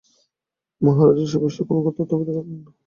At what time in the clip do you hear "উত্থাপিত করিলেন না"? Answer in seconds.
2.01-2.69